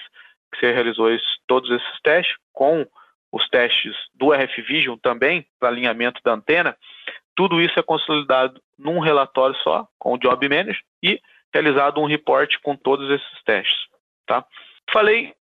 [0.51, 2.85] que você realizou isso, todos esses testes, com
[3.31, 6.75] os testes do RF Vision também, para alinhamento da antena,
[7.35, 11.21] tudo isso é consolidado num relatório só, com o Job Manager, e
[11.53, 13.79] realizado um report com todos esses testes.
[14.25, 14.43] Tá?
[14.91, 15.33] Falei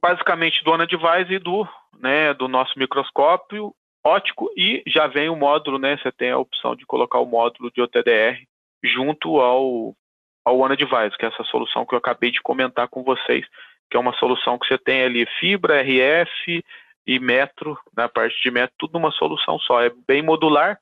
[0.00, 5.78] basicamente do Device e do, né, do nosso microscópio ótico e já vem o módulo,
[5.78, 8.40] né, você tem a opção de colocar o módulo de OTDR
[8.82, 9.94] junto ao,
[10.44, 13.44] ao Device, que é essa solução que eu acabei de comentar com vocês,
[13.90, 16.64] que é uma solução que você tem ali fibra, RF
[17.06, 19.82] e metro, na parte de metro, tudo numa solução só.
[19.82, 20.78] É bem modular,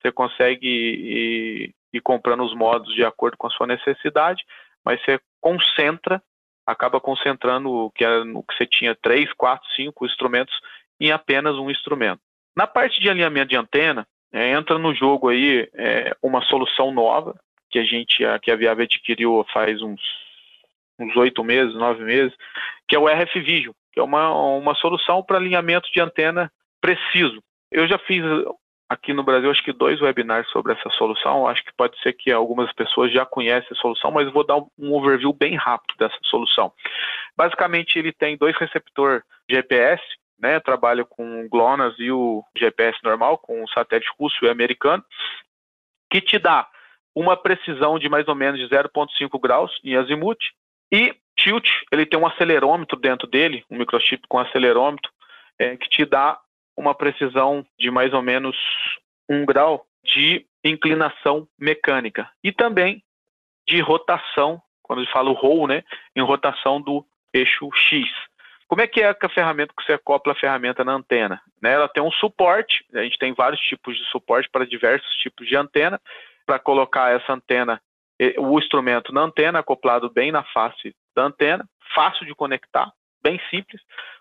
[0.00, 4.44] você consegue ir, ir comprando os modos de acordo com a sua necessidade,
[4.84, 6.22] mas você concentra,
[6.68, 10.54] acaba concentrando o que, era, no que você tinha três, quatro, cinco instrumentos
[11.00, 12.20] em apenas um instrumento.
[12.54, 17.34] Na parte de alinhamento de antena, é, entra no jogo aí é, uma solução nova
[17.70, 20.00] que a gente, que a Viave adquiriu faz uns
[20.98, 22.36] uns oito meses, nove meses,
[22.88, 26.50] que é o RF Vision, que é uma, uma solução para alinhamento de antena
[26.80, 27.40] preciso.
[27.70, 28.24] Eu já fiz
[28.88, 31.46] aqui no Brasil, acho que dois webinars sobre essa solução.
[31.46, 34.94] Acho que pode ser que algumas pessoas já conhecem a solução, mas vou dar um
[34.94, 36.72] overview bem rápido dessa solução.
[37.36, 40.02] Basicamente, ele tem dois receptores GPS,
[40.38, 40.58] né?
[40.60, 45.04] Trabalha com o GLONASS e o GPS normal, com o satélite russo e americano,
[46.10, 46.66] que te dá
[47.14, 50.38] uma precisão de mais ou menos de 0,5 graus em azimuth
[50.92, 55.10] e tilt, ele tem um acelerômetro dentro dele, um microchip com acelerômetro,
[55.58, 56.38] é, que te dá
[56.78, 58.56] uma precisão de mais ou menos
[59.28, 63.02] um grau de inclinação mecânica e também
[63.66, 65.82] de rotação, quando ele fala o roll, né,
[66.14, 68.08] em rotação do eixo X.
[68.68, 71.40] Como é que é a ferramenta que você acopla a ferramenta na antena?
[71.60, 75.48] Né, ela tem um suporte, a gente tem vários tipos de suporte para diversos tipos
[75.48, 76.00] de antena,
[76.46, 77.82] para colocar essa antena
[78.38, 82.90] o instrumento na antena, acoplado bem na face da antena, fácil de conectar,
[83.22, 83.80] bem simples.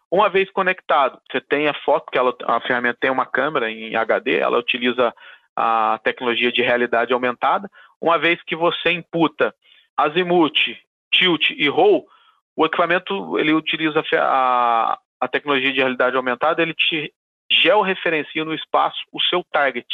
[0.10, 3.96] Uma vez conectado, você tem a foto, que ela, a ferramenta tem uma câmera em
[3.96, 5.14] HD, ela utiliza
[5.56, 7.70] a tecnologia de realidade aumentada.
[8.00, 9.54] Uma vez que você imputa
[9.98, 10.78] azimuth,
[11.12, 12.08] tilt e roll,
[12.56, 17.14] o equipamento ele utiliza a, a tecnologia de realidade aumentada, ele te
[17.52, 19.88] georreferencia no espaço o seu target.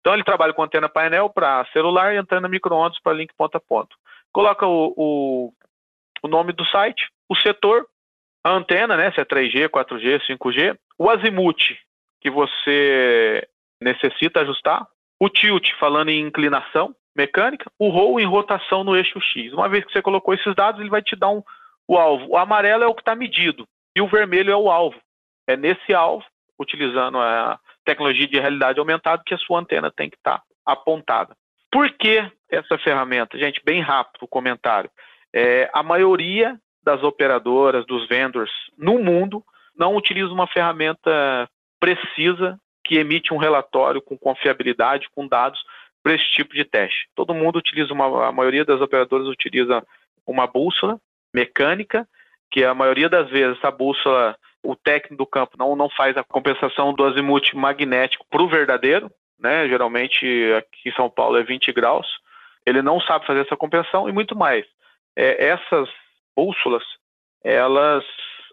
[0.00, 3.60] Então ele trabalha com antena painel para celular e antena micro-ondas para link ponta a
[3.60, 3.94] ponta.
[4.32, 5.52] Coloca o, o,
[6.22, 7.86] o, nome do site, o setor,
[8.48, 11.76] a antena, né, se é 3G, 4G, 5G, o azimuth
[12.20, 13.46] que você
[13.80, 14.86] necessita ajustar,
[15.20, 19.52] o tilt falando em inclinação mecânica, o roll em rotação no eixo X.
[19.52, 21.42] Uma vez que você colocou esses dados, ele vai te dar um,
[21.86, 22.26] o alvo.
[22.28, 24.98] O amarelo é o que está medido e o vermelho é o alvo.
[25.46, 26.24] É nesse alvo,
[26.58, 31.34] utilizando a, tecnologia de realidade aumentada que a sua antena tem que estar tá apontada.
[31.72, 33.38] Por que essa ferramenta?
[33.38, 34.90] Gente, bem rápido o comentário.
[35.34, 39.44] É, a maioria das operadoras, dos vendors no mundo,
[39.76, 41.46] não utiliza uma ferramenta
[41.78, 45.62] precisa que emite um relatório com confiabilidade, com dados
[46.02, 47.06] para esse tipo de teste.
[47.14, 49.84] Todo mundo utiliza uma, a maioria das operadoras utiliza
[50.26, 50.98] uma bússola
[51.32, 52.08] mecânica,
[52.50, 56.24] que a maioria das vezes essa bússola o técnico do campo não, não faz a
[56.24, 59.68] compensação do azimuth magnético para o verdadeiro, né?
[59.68, 62.06] geralmente aqui em São Paulo é 20 graus,
[62.64, 64.64] ele não sabe fazer essa compensação e muito mais.
[65.14, 65.88] É, essas
[66.38, 66.84] bússolas,
[67.42, 68.04] elas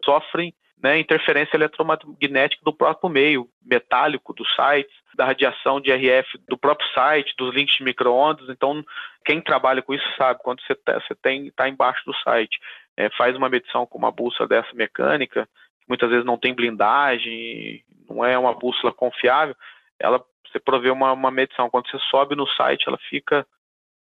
[0.04, 6.58] sofrem né, interferência eletromagnética do próprio meio metálico dos sites, da radiação de RF do
[6.58, 8.50] próprio site, dos links de microondas.
[8.50, 8.84] Então,
[9.24, 11.00] quem trabalha com isso sabe, quando você está
[11.56, 12.60] tá embaixo do site,
[12.98, 15.48] é, faz uma medição com uma bússola dessa mecânica,
[15.88, 19.56] muitas vezes não tem blindagem, não é uma bússola confiável,
[20.00, 21.70] ela você provê uma, uma medição.
[21.70, 23.46] Quando você sobe no site, ela fica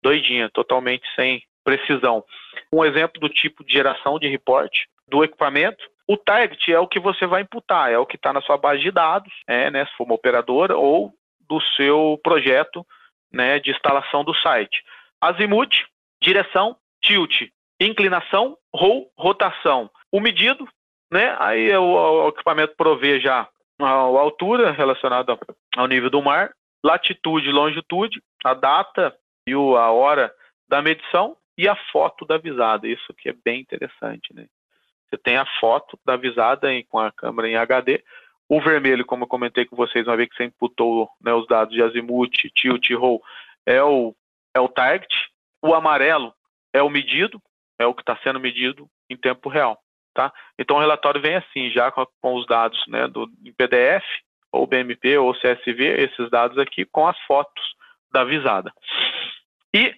[0.02, 2.24] doidinha, totalmente sem precisão.
[2.72, 4.72] Um exemplo do tipo de geração de report
[5.06, 5.84] do equipamento.
[6.06, 8.80] O target é o que você vai imputar, é o que está na sua base
[8.80, 11.12] de dados, é, né, se for uma operadora, ou
[11.46, 12.86] do seu projeto
[13.30, 14.82] né, de instalação do site.
[15.20, 15.84] Azimuth,
[16.22, 19.90] direção, tilt, inclinação, roll, rotação.
[20.10, 20.66] O medido,
[21.12, 23.46] né, aí é o, o equipamento provê já
[23.78, 25.38] a, a altura relacionada
[25.76, 26.50] ao nível do mar,
[26.82, 29.14] latitude, longitude, a data
[29.46, 30.32] e a hora
[30.66, 32.86] da medição e a foto da visada.
[32.86, 34.46] Isso que é bem interessante, né?
[35.10, 38.04] Você tem a foto da visada em, com a câmera em HD.
[38.48, 41.74] O vermelho, como eu comentei com vocês, uma vez que você imputou né, os dados
[41.74, 43.22] de azimuth, tilt, roll,
[43.66, 44.14] é o,
[44.54, 45.12] é o target.
[45.60, 46.32] O amarelo
[46.72, 47.42] é o medido,
[47.78, 49.82] é o que está sendo medido em tempo real.
[50.14, 50.32] Tá?
[50.58, 54.04] Então o relatório vem assim, já com, com os dados né, do, em PDF,
[54.52, 57.62] ou BMP, ou CSV, esses dados aqui, com as fotos
[58.12, 58.72] da visada.
[59.74, 59.94] E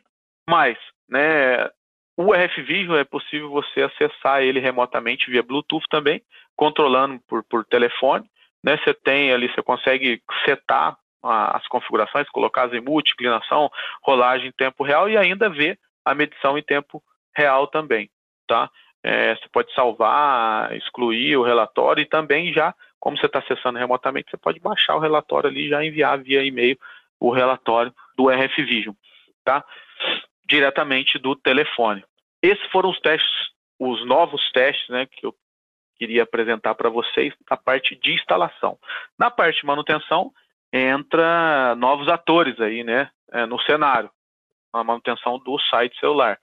[0.48, 0.78] mais,
[1.10, 1.68] né,
[2.16, 6.22] o RF Vision é possível você acessar ele remotamente via Bluetooth também,
[6.54, 8.30] controlando por, por telefone.
[8.62, 8.76] Né?
[8.76, 13.70] Você tem ali, você consegue setar as configurações, colocar azimuth, inclinação,
[14.02, 17.02] rolagem em tempo real e ainda ver a medição em tempo
[17.34, 18.10] real também.
[18.46, 18.70] Tá?
[19.02, 24.30] É, você pode salvar, excluir o relatório e também já, como você está acessando remotamente,
[24.30, 26.78] você pode baixar o relatório ali e já enviar via e-mail
[27.18, 28.94] o relatório do RF Vision,
[29.44, 29.64] tá?
[30.50, 32.04] Diretamente do telefone.
[32.42, 33.30] Esses foram os testes,
[33.78, 35.32] os novos testes, né, que eu
[35.96, 38.76] queria apresentar para vocês, a parte de instalação.
[39.16, 40.32] Na parte de manutenção,
[40.72, 44.10] entra novos atores aí, né, é, no cenário,
[44.72, 46.36] a manutenção do site celular.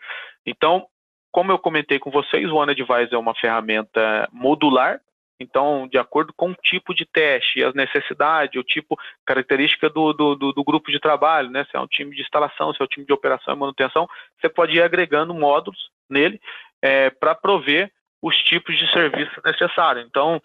[0.45, 0.87] Então,
[1.29, 5.01] como eu comentei com vocês, o OneAdvise é uma ferramenta modular,
[5.39, 10.35] então, de acordo com o tipo de teste, as necessidades, o tipo, característica do, do,
[10.35, 11.65] do, grupo de trabalho, né?
[11.69, 14.07] Se é um time de instalação, se é um time de operação e manutenção,
[14.39, 16.41] você pode ir agregando módulos nele
[16.81, 20.05] é, para prover os tipos de serviço necessários.
[20.07, 20.41] Então,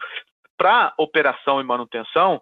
[0.58, 2.40] para operação e manutenção,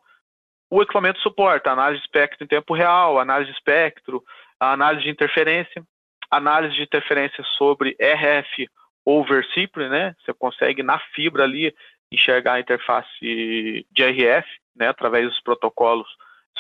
[0.69, 4.23] o equipamento suporta análise de espectro em tempo real, análise de espectro,
[4.59, 5.83] análise de interferência,
[6.31, 8.69] análise de interferência sobre RF
[9.05, 10.15] over CIPRE, né?
[10.21, 11.75] Você consegue na fibra ali
[12.13, 16.09] enxergar a interface de RF, né, através dos protocolos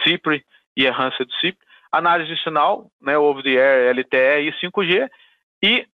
[0.02, 0.44] CIPRE
[0.76, 5.10] e Enhanced CIPRE, análise de sinal, né, over the air, LTE e 5G,
[5.62, 5.86] e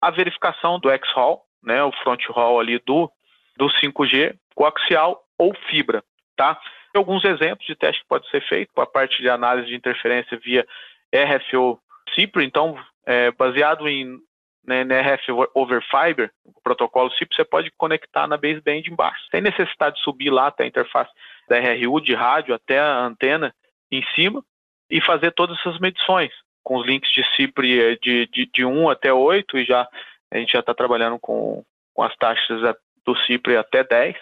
[0.00, 3.10] a verificação do X-Hall, né, o front hall ali do,
[3.56, 6.04] do 5G, coaxial ou fibra,
[6.36, 6.58] tá?
[6.94, 10.64] Alguns exemplos de teste que pode ser feito, a parte de análise de interferência via
[11.12, 11.80] RFO
[12.14, 14.18] CIPRE, então, é, baseado em
[14.66, 19.24] né, RF over Fiber, o protocolo CIP, você pode conectar na baseband embaixo.
[19.30, 21.10] Sem necessidade de subir lá até a interface
[21.48, 23.54] da RRU de rádio até a antena
[23.90, 24.42] em cima
[24.90, 28.88] e fazer todas essas medições com os links de CIPRE eh, de, de, de 1
[28.88, 29.86] até 8 e já
[30.30, 32.60] a gente já está trabalhando com, com as taxas
[33.04, 34.16] do CIPRE até 10,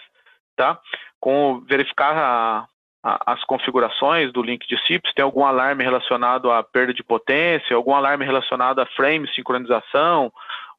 [0.55, 0.79] tá?
[1.19, 2.67] Com verificar a,
[3.03, 7.93] as configurações do link de CIPS, tem algum alarme relacionado à perda de potência, algum
[7.93, 10.31] alarme relacionado a frame, sincronização,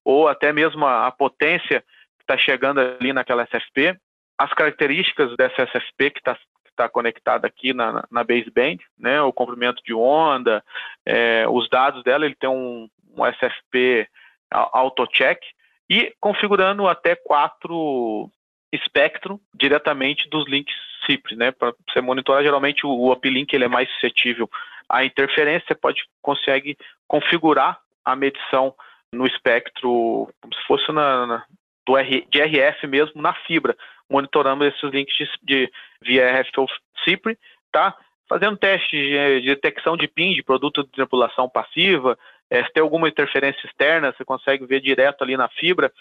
[0.02, 1.84] ou até mesmo a, a potência
[2.16, 3.98] que está chegando ali naquela SFP,
[4.38, 6.37] as características dessa SFP que está
[6.74, 10.64] tá conectada aqui na, na baseband, né, o comprimento de onda,
[11.06, 14.08] é, os dados dela, ele tem um, um SFP
[14.50, 15.40] auto-check,
[15.88, 18.30] e configurando até quatro
[18.72, 20.74] espectro diretamente dos links
[21.06, 21.50] CIPRE, né?
[21.50, 24.50] Para você monitorar, geralmente o, o uplink ele é mais suscetível
[24.88, 28.74] à interferência, você pode consegue configurar a medição
[29.12, 31.44] no espectro como se fosse na, na
[31.86, 33.76] do R, de RF mesmo na fibra,
[34.10, 36.68] monitorando esses links de, de via RF ou
[37.04, 37.38] CIPRE,
[37.70, 37.96] tá?
[38.28, 42.18] Fazendo testes de, de, detecção de PIN de produto de tripulação passiva,
[42.50, 45.92] é, se tem alguma interferência externa, você consegue ver direto ali na fibra,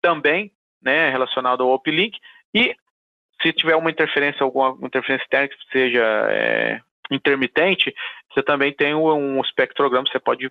[0.00, 0.50] também,
[0.82, 2.18] né, relacionado ao uplink,
[2.54, 2.74] e
[3.42, 7.94] se tiver uma interferência, alguma interferência externa que seja é, intermitente,
[8.32, 10.50] você também tem um espectrograma, você pode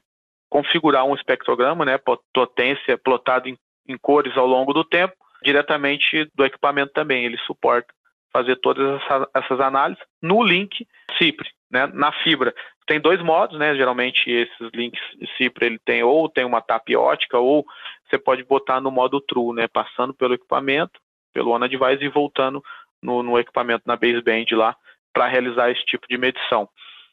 [0.49, 1.99] configurar um espectrograma, né,
[2.33, 7.25] potência plotado em, em cores ao longo do tempo, diretamente do equipamento também.
[7.25, 7.93] Ele suporta
[8.31, 12.53] fazer todas essas, essas análises no link CIPRE, né, na fibra.
[12.85, 15.01] Tem dois modos, né, geralmente esses links
[15.37, 17.65] CIPRE ele tem ou tem uma TAP ótica ou
[18.09, 20.97] você pode botar no modo True, né, passando pelo equipamento
[21.37, 22.63] pelo ONA Device e voltando
[22.99, 24.75] no, no equipamento na baseband lá
[25.13, 26.67] para realizar esse tipo de medição.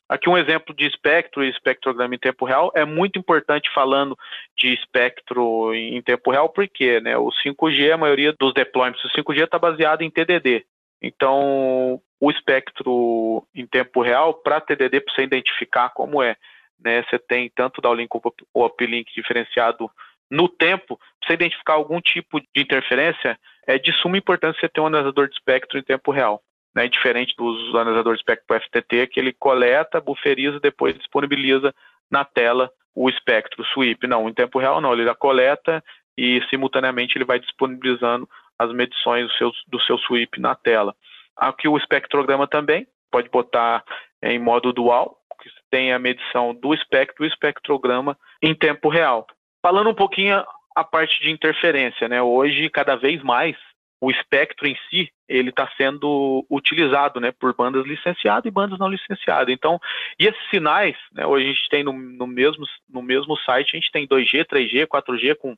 [0.08, 4.16] Aqui um exemplo de espectro e espectrograma em tempo real é muito importante falando
[4.56, 9.44] de espectro em tempo real, porque né, o 5G, a maioria dos deployments do 5G
[9.44, 10.64] está baseado em TDD.
[11.02, 16.34] Então, o espectro em tempo real, para TDD, para você identificar como é,
[16.82, 18.08] né, você tem tanto downlink
[18.54, 19.90] ou uplink diferenciado
[20.30, 24.80] no tempo, para você identificar algum tipo de interferência, é de suma importância você ter
[24.80, 26.42] um analisador de espectro em tempo real
[26.74, 31.72] né, diferente dos analisadores de espectro FTT, que ele coleta, buferiza e depois disponibiliza
[32.10, 34.06] na tela o espectro, sweep.
[34.06, 35.82] Não, em tempo real não, ele já coleta
[36.18, 40.94] e simultaneamente ele vai disponibilizando as medições do seu, do seu sweep na tela.
[41.36, 43.84] Aqui o espectrograma também, pode botar
[44.22, 49.26] em modo dual, que tem a medição do espectro e o espectrograma em tempo real.
[49.64, 50.44] Falando um pouquinho
[50.76, 52.20] a parte de interferência, né?
[52.20, 53.56] Hoje, cada vez mais,
[53.98, 58.88] o espectro em si ele está sendo utilizado né, por bandas licenciadas e bandas não
[58.88, 59.48] licenciadas.
[59.48, 59.80] Então,
[60.20, 63.80] e esses sinais, né, hoje a gente tem no, no, mesmo, no mesmo site, a
[63.80, 65.56] gente tem 2G, 3G, 4G com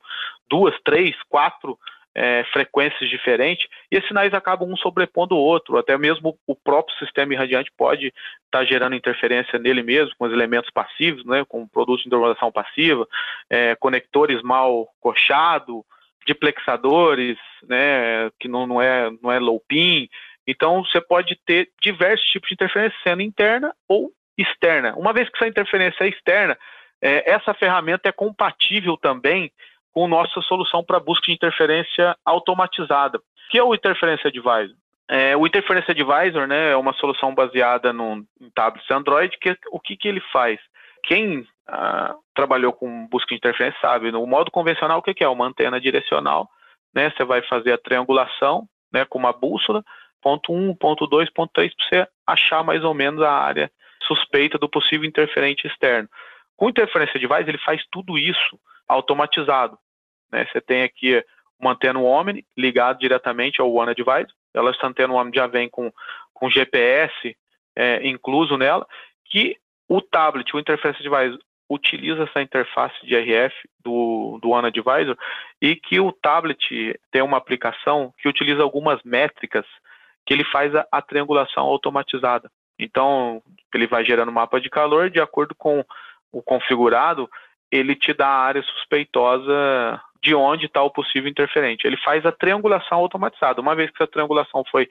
[0.49, 1.77] duas, três, quatro
[2.18, 6.96] é, frequências diferentes, e esses sinais acabam um sobrepondo o outro, até mesmo o próprio
[6.96, 11.68] sistema irradiante pode estar tá gerando interferência nele mesmo, com os elementos passivos, né, com
[11.68, 13.07] produtos de normalização passiva,
[13.50, 15.83] é, conectores mal coxados,
[16.26, 17.37] diplexadores,
[17.68, 20.09] né, que não, não, é, não é low pin.
[20.46, 24.94] Então, você pode ter diversos tipos de interferência, sendo interna ou externa.
[24.96, 26.59] Uma vez que essa interferência é externa,
[27.02, 29.52] é, essa ferramenta é compatível também
[29.97, 33.19] com nossa solução para busca de interferência automatizada,
[33.51, 34.77] que é o Interference Advisor.
[35.09, 39.81] É, o Interference Advisor né, é uma solução baseada no, em tablets Android, que o
[39.81, 40.61] que, que ele faz?
[41.03, 45.29] Quem ah, trabalhou com busca de interferência sabe, no modo convencional, o que, que é?
[45.29, 46.47] Uma antena direcional,
[46.95, 47.11] né?
[47.17, 49.83] Você vai fazer a triangulação né, com uma bússola,
[50.21, 53.71] ponto 1, ponto 2, ponto 3, para você achar mais ou menos a área
[54.03, 56.07] suspeita do possível interferente externo.
[56.55, 59.79] Com interferência device, ele faz tudo isso automatizado.
[60.33, 60.47] Né?
[60.51, 61.23] Você tem aqui
[61.59, 64.33] uma antena Omni ligada diretamente ao One Device.
[64.55, 65.93] Ela, essa antena Omni já vem com,
[66.33, 67.37] com GPS
[67.77, 68.87] é, incluso nela,
[69.25, 69.57] que
[69.89, 75.17] o tablet, o Interface Device, utiliza essa interface de RF do, do One Advisor
[75.61, 79.67] e que o tablet tem uma aplicação que utiliza algumas métricas
[80.25, 82.51] que ele faz a, a triangulação automatizada.
[82.79, 83.43] Então,
[83.75, 85.85] ele vai gerando mapa de calor, de acordo com
[86.33, 87.29] o configurado,
[87.71, 91.87] ele te dá a área suspeitosa de onde está o possível interferente.
[91.87, 93.61] Ele faz a triangulação automatizada.
[93.61, 94.89] Uma vez que essa triangulação foi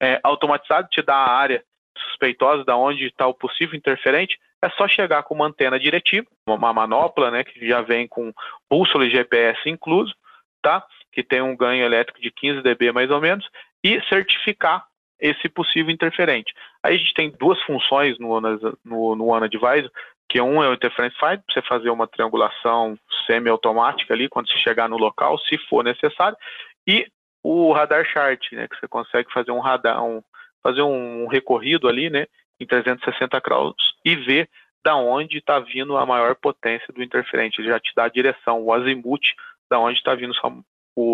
[0.00, 1.62] é, automatizada, te dá a área
[1.94, 6.72] suspeitosa de onde está o possível interferente, é só chegar com uma antena diretiva, uma
[6.72, 8.32] manopla, né, que já vem com
[8.70, 10.14] bússola e GPS incluso,
[10.62, 10.82] tá?
[11.12, 13.46] Que tem um ganho elétrico de 15 dB mais ou menos,
[13.84, 14.86] e certificar
[15.20, 16.54] esse possível interferente.
[16.82, 19.90] Aí a gente tem duas funções no, no, no ONA Device,
[20.28, 24.58] que um é o Interference Find, para você fazer uma triangulação semi-automática ali, quando você
[24.58, 26.36] chegar no local, se for necessário,
[26.86, 27.06] e
[27.42, 30.22] o radar chart, né, que você consegue fazer um radar, um,
[30.62, 32.26] fazer um recorrido ali, né,
[32.60, 34.48] em 360 graus e ver
[34.84, 37.60] da onde está vindo a maior potência do interferente.
[37.60, 39.34] Ele já te dá a direção, o azimuth,
[39.70, 40.32] da onde está vindo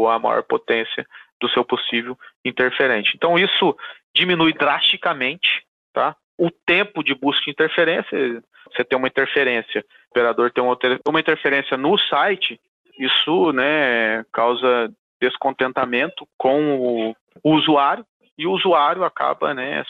[0.08, 1.06] a maior potência
[1.40, 3.12] do seu possível interferente.
[3.14, 3.76] Então isso
[4.14, 6.16] diminui drasticamente, tá?
[6.38, 10.64] O tempo de busca de interferência, você tem uma interferência, o operador tem
[11.08, 12.60] uma interferência no site,
[12.98, 18.04] isso, né, causa descontentamento com o usuário
[18.36, 19.84] e o usuário acaba, né,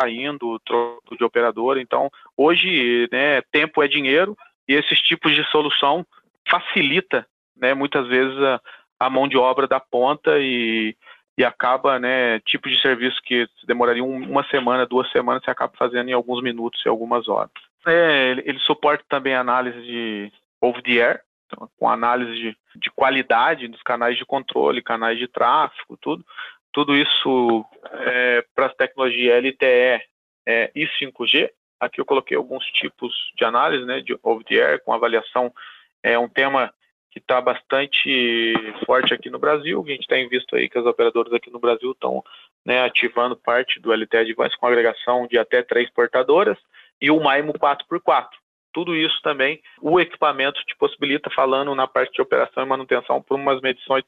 [0.00, 1.78] saindo, troco de operador.
[1.78, 4.36] Então, hoje, né, tempo é dinheiro
[4.68, 6.06] e esses tipos de solução
[6.48, 8.60] facilita, né, muitas vezes a,
[9.00, 10.96] a mão de obra da ponta e,
[11.36, 16.08] e acaba, né, tipo de serviço que demoraria uma semana, duas semanas, você acaba fazendo
[16.08, 17.50] em alguns minutos e algumas horas.
[17.86, 22.90] É, ele, ele, suporta também análise de over the air, então, com análise de, de
[22.90, 26.24] qualidade dos canais de controle, canais de tráfego, tudo
[26.72, 30.02] tudo isso é, para as tecnologias LTE
[30.46, 31.50] é, e 5G.
[31.78, 35.52] Aqui eu coloquei alguns tipos de análise, né, de over the air, com avaliação.
[36.02, 36.72] É um tema
[37.12, 38.54] que está bastante
[38.86, 39.84] forte aqui no Brasil.
[39.86, 42.24] A gente tem visto aí que as operadoras aqui no Brasil estão
[42.64, 46.56] né, ativando parte do LTE Device com agregação de até três portadoras
[47.00, 48.28] e o MIMO 4x4.
[48.72, 53.38] Tudo isso também o equipamento te possibilita, falando na parte de operação e manutenção, por
[53.38, 54.04] umas medições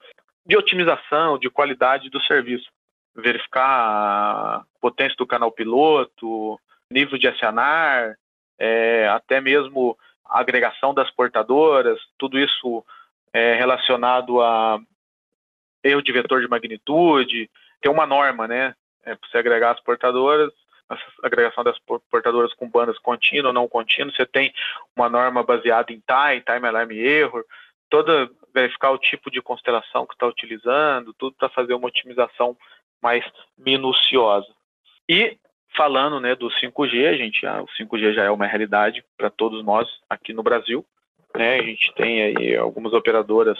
[0.46, 2.70] de otimização, de qualidade do serviço.
[3.14, 6.58] Verificar a potência do canal piloto,
[6.90, 8.16] nível de acionar,
[8.58, 9.96] é, até mesmo
[10.26, 12.84] a agregação das portadoras, tudo isso
[13.32, 14.80] é relacionado a
[15.82, 17.50] erro de vetor de magnitude,
[17.80, 18.74] tem uma norma, né?
[19.04, 20.50] É, para você agregar as portadoras,
[20.88, 21.78] a agregação das
[22.10, 24.52] portadoras com bandas contínuas ou não contínuas, você tem
[24.96, 27.44] uma norma baseada em time, time alarm error,
[27.90, 32.56] toda verificar o tipo de constelação que está utilizando, tudo para fazer uma otimização
[33.02, 33.24] mais
[33.58, 34.48] minuciosa.
[35.08, 35.36] E
[35.76, 39.64] falando né, do 5G, a gente, ah, o 5G já é uma realidade para todos
[39.64, 40.84] nós aqui no Brasil.
[41.34, 43.58] Né, a gente tem aí algumas operadoras,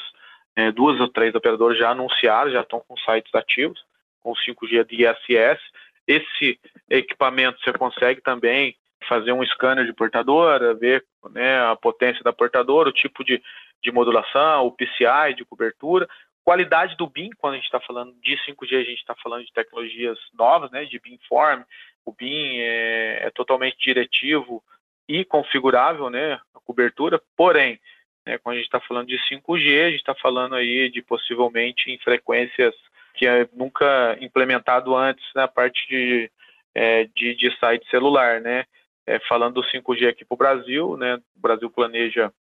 [0.55, 3.85] é, duas ou três operadoras já anunciaram, já estão com sites ativos,
[4.23, 5.61] com 5G de ISS.
[6.07, 6.59] Esse
[6.89, 8.77] equipamento você consegue também
[9.09, 13.43] fazer um scanner de portadora, ver né, a potência da portadora, o tipo de,
[13.83, 16.09] de modulação, o PCI de cobertura,
[16.45, 19.53] qualidade do BIM, quando a gente está falando de 5G, a gente está falando de
[19.53, 21.63] tecnologias novas, né, de BIMform,
[22.05, 24.63] o BIM é, é, totalmente diretivo
[25.09, 27.79] e configurável, né, a cobertura, porém,
[28.27, 31.91] né, quando a gente está falando de 5G, a gente está falando aí de possivelmente
[31.91, 32.75] em frequências
[33.15, 36.31] que é nunca implementado antes na parte de,
[36.75, 38.65] é, de, de site celular, né,
[39.07, 42.33] é, falando do 5G aqui para o Brasil, né, o Brasil planeja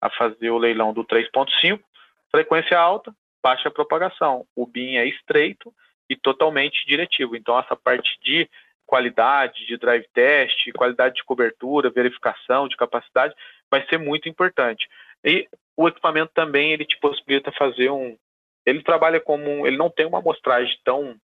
[0.00, 1.80] a fazer o leilão do 3.5,
[2.30, 4.46] frequência alta, baixa propagação.
[4.56, 5.72] O BIM é estreito
[6.08, 7.36] e totalmente diretivo.
[7.36, 8.48] Então, essa parte de
[8.86, 13.34] qualidade, de drive test, qualidade de cobertura, verificação de capacidade,
[13.70, 14.88] vai ser muito importante.
[15.24, 18.16] E o equipamento também ele te possibilita fazer um.
[18.66, 19.66] Ele trabalha como.
[19.66, 21.16] Ele não tem uma amostragem tão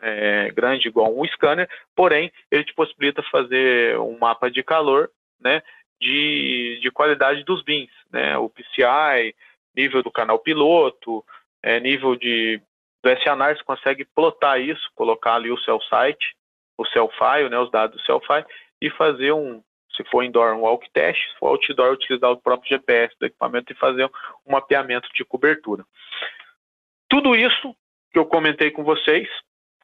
[0.00, 5.62] é, grande igual um scanner, porém ele te possibilita fazer um mapa de calor, né,
[6.00, 9.34] de, de qualidade dos bins, né, o PCI,
[9.74, 11.24] nível do canal piloto,
[11.62, 12.60] é, nível de
[13.02, 16.36] do SANAR, você consegue plotar isso, colocar ali o seu site,
[16.76, 18.44] o Cellfile, né, os dados do Cellfile,
[18.80, 19.62] e fazer um,
[19.96, 23.72] se for indoor, um walk test, se for outdoor, utilizar o próprio GPS do equipamento
[23.72, 24.06] e fazer
[24.46, 25.84] um mapeamento de cobertura.
[27.08, 27.74] Tudo isso
[28.12, 29.28] que eu comentei com vocês,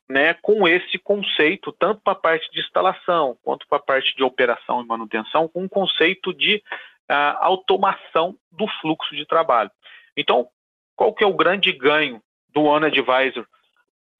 [0.09, 4.25] né, com esse conceito, tanto para a parte de instalação quanto para a parte de
[4.25, 6.63] operação e manutenção, com um conceito de
[7.11, 9.71] uh, automação do fluxo de trabalho.
[10.17, 10.49] Então,
[10.97, 13.47] qual que é o grande ganho do One Advisor?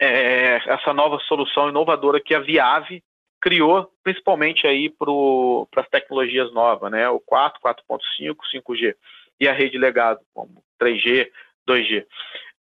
[0.01, 3.03] É essa nova solução inovadora que a Viave
[3.41, 7.09] criou, principalmente aí para as tecnologias novas, né?
[7.09, 8.95] O 4, 4.5, 5G
[9.41, 11.29] e a rede legado, como 3G,
[11.69, 12.05] 2G.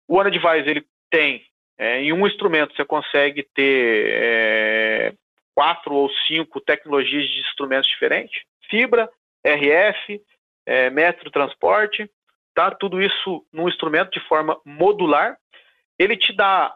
[0.09, 1.45] O One Advisor ele tem
[1.78, 5.14] é, em um instrumento você consegue ter é,
[5.55, 9.11] quatro ou cinco tecnologias de instrumentos diferentes: fibra,
[9.45, 10.22] RF,
[10.66, 12.09] é, metro transporte,
[12.55, 12.70] tá?
[12.70, 15.37] Tudo isso num instrumento de forma modular.
[15.99, 16.74] Ele te dá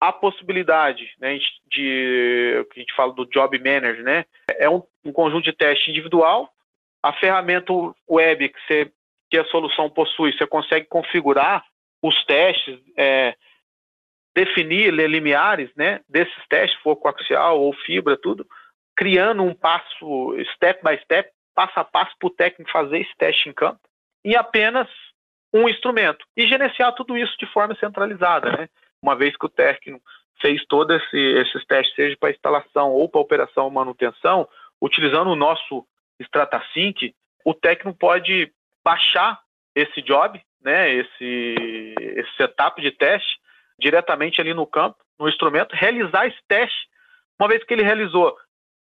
[0.00, 1.38] a possibilidade né,
[1.70, 4.24] de que a gente fala do job manager, né?
[4.56, 6.48] É um, um, conjunto de teste individual.
[7.02, 7.72] A ferramenta
[8.08, 8.92] web que, você,
[9.30, 11.64] que a solução possui, você consegue configurar
[12.02, 13.36] os testes, é,
[14.34, 18.46] definir limiares, né, desses testes, for coaxial ou fibra, tudo,
[18.96, 23.48] criando um passo step by step, passo a passo para o técnico fazer esse teste
[23.48, 23.80] em campo,
[24.24, 24.88] em apenas
[25.52, 28.68] um instrumento e gerenciar tudo isso de forma centralizada, né?
[29.02, 30.02] Uma vez que o técnico
[30.40, 34.48] fez todos esse, esses testes, seja para instalação ou para operação ou manutenção,
[34.80, 35.86] utilizando o nosso
[36.20, 38.52] StrataSync, o técnico pode
[38.84, 39.40] baixar
[39.74, 43.38] esse job, né, esse, esse setup de teste,
[43.78, 46.88] diretamente ali no campo, no instrumento, realizar esse teste.
[47.38, 48.36] Uma vez que ele realizou,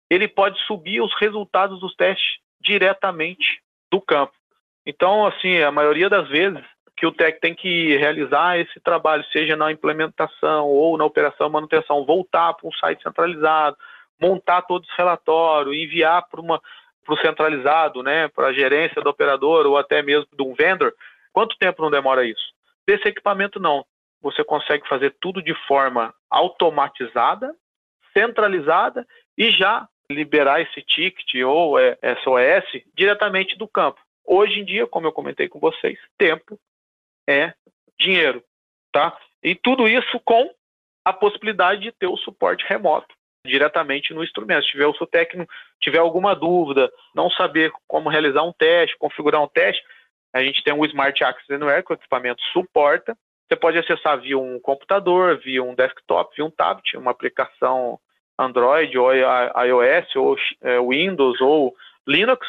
[0.09, 3.61] ele pode subir os resultados dos testes diretamente
[3.91, 4.33] do campo.
[4.85, 6.63] Então, assim, a maioria das vezes
[6.97, 12.05] que o TEC tem que realizar esse trabalho, seja na implementação ou na operação manutenção,
[12.05, 13.75] voltar para um site centralizado,
[14.19, 16.61] montar todos os relatórios, enviar para uma
[17.03, 20.91] para o centralizado, né, para a gerência do operador ou até mesmo de um vendor,
[21.31, 22.51] quanto tempo não demora isso?
[22.87, 23.85] Desse equipamento não.
[24.23, 27.53] Você consegue fazer tudo de forma automatizada,
[28.11, 29.05] centralizada
[29.37, 31.77] e já liberar esse ticket ou
[32.23, 33.99] SOS diretamente do campo.
[34.25, 36.59] Hoje em dia, como eu comentei com vocês, tempo
[37.27, 37.53] é
[37.99, 38.43] dinheiro,
[38.91, 39.17] tá?
[39.43, 40.49] E tudo isso com
[41.03, 43.13] a possibilidade de ter o suporte remoto
[43.45, 44.65] diretamente no instrumento.
[44.65, 49.41] Se tiver o seu técnico, tiver alguma dúvida, não saber como realizar um teste, configurar
[49.41, 49.83] um teste,
[50.33, 53.15] a gente tem um Smart Access Anywhere que o equipamento suporta.
[53.47, 57.99] Você pode acessar via um computador, via um desktop, via um tablet, uma aplicação
[58.37, 61.73] Android ou iOS ou é, Windows ou
[62.07, 62.45] Linux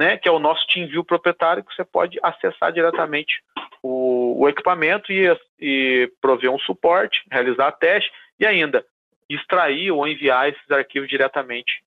[0.00, 3.42] né, que é o nosso TeamView proprietário, que você pode acessar diretamente
[3.82, 5.26] o, o equipamento e,
[5.60, 8.82] e prover um suporte, realizar teste e ainda
[9.28, 11.82] extrair ou enviar esses arquivos diretamente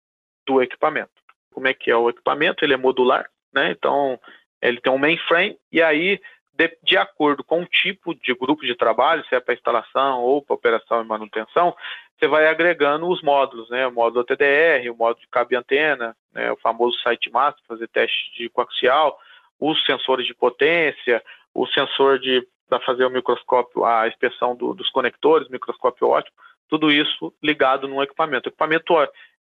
[0.46, 1.10] do equipamento.
[1.52, 2.64] Como é que é o equipamento?
[2.64, 3.72] Ele é modular, né?
[3.72, 4.20] Então
[4.62, 6.22] ele tem um mainframe e aí
[6.54, 10.40] de, de acordo com o tipo de grupo de trabalho, se é para instalação ou
[10.40, 11.76] para operação e manutenção,
[12.24, 13.86] você vai agregando os módulos, né?
[13.86, 16.52] O módulo TDR, o módulo de cabo antena, né?
[16.54, 19.20] o famoso site master, fazer teste de coaxial,
[19.60, 21.22] os sensores de potência,
[21.54, 26.36] o sensor de para fazer o microscópio, a inspeção do, dos conectores, microscópio óptico,
[26.70, 28.48] tudo isso ligado num equipamento.
[28.48, 28.94] O equipamento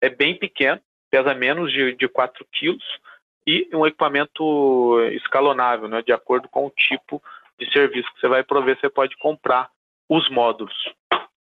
[0.01, 0.79] é bem pequeno,
[1.11, 2.83] pesa menos de, de 4 quilos,
[3.45, 7.21] e um equipamento escalonável, né, de acordo com o tipo
[7.59, 9.69] de serviço que você vai prover, você pode comprar
[10.07, 10.73] os módulos.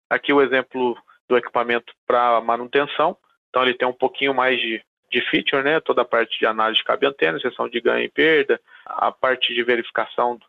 [0.09, 0.97] Aqui o exemplo
[1.27, 3.17] do equipamento para manutenção,
[3.49, 6.79] então ele tem um pouquinho mais de, de feature, né, toda a parte de análise
[6.79, 10.39] de cabo e antena, seção de ganho e perda, a parte de verificação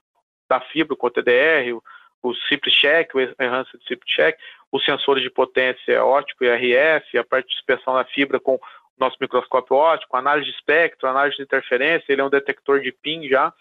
[0.49, 1.83] da fibra, com o TDR, o,
[2.23, 2.35] o
[2.71, 4.39] check, o Enhanced CIP check,
[4.73, 8.59] os sensores de potência ótico e RF, a parte de inspeção da fibra com
[8.99, 13.29] nosso microscópio óptico, análise de espectro, análise de interferência, ele é um detector de PIN
[13.29, 13.53] já,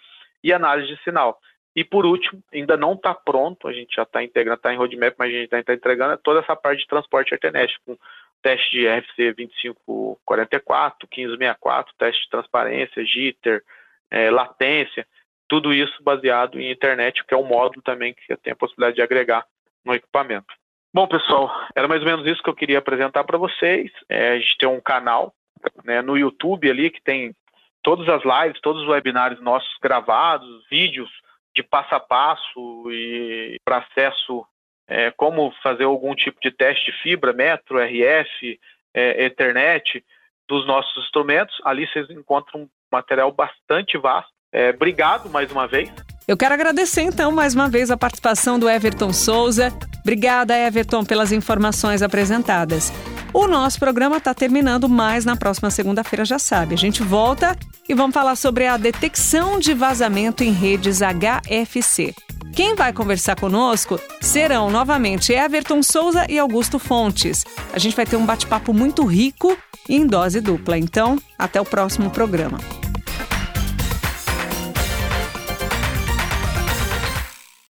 [0.44, 1.40] e análise de sinal.
[1.78, 5.14] E por último, ainda não está pronto, a gente já está integrando, está em roadmap,
[5.16, 7.96] mas a gente está entregando toda essa parte de transporte Ethernet, com
[8.42, 13.64] teste de RFC 2544, 1564, teste de transparência, jitter,
[14.10, 15.06] é, latência,
[15.48, 19.04] tudo isso baseado em internet, que é um módulo também que tem a possibilidade de
[19.04, 19.46] agregar
[19.86, 20.52] no equipamento.
[20.92, 23.92] Bom, pessoal, era mais ou menos isso que eu queria apresentar para vocês.
[24.10, 25.32] É, a gente tem um canal
[25.86, 27.36] né, no YouTube ali que tem
[27.84, 31.12] todas as lives, todos os webinários nossos gravados, vídeos
[31.58, 34.46] de passo a passo e para acesso,
[34.88, 38.60] é, como fazer algum tipo de teste de fibra, metro, RF,
[38.94, 40.06] é, Ethernet
[40.48, 41.60] dos nossos instrumentos.
[41.66, 44.32] Ali vocês encontram um material bastante vasto.
[44.54, 45.92] É, obrigado mais uma vez.
[46.28, 49.74] Eu quero agradecer então mais uma vez a participação do Everton Souza.
[50.02, 52.92] Obrigada, Everton, pelas informações apresentadas.
[53.38, 56.74] O nosso programa está terminando, mas na próxima segunda-feira já sabe.
[56.74, 57.56] A gente volta
[57.88, 62.16] e vamos falar sobre a detecção de vazamento em redes HFC.
[62.56, 67.46] Quem vai conversar conosco serão novamente Everton Souza e Augusto Fontes.
[67.72, 69.56] A gente vai ter um bate-papo muito rico
[69.88, 70.76] em dose dupla.
[70.76, 72.58] Então, até o próximo programa.